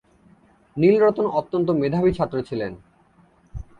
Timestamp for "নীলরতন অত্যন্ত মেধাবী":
0.77-2.11